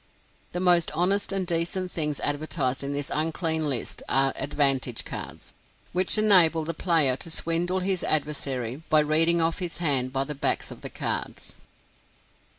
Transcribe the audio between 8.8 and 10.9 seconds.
by reading off his hand by the backs of the